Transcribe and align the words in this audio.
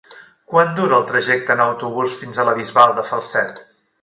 Quant 0.53 0.71
dura 0.79 0.97
el 1.01 1.05
trajecte 1.11 1.55
en 1.57 1.61
autobús 1.67 2.17
fins 2.23 2.41
a 2.41 2.47
la 2.49 2.57
Bisbal 2.63 2.97
de 3.03 3.09
Falset? 3.13 3.63